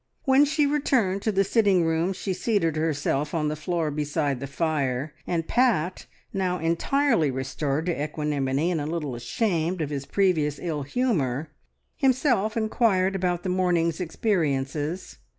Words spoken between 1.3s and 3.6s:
the sitting room she seated herself on the